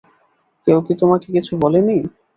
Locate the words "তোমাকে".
1.01-1.27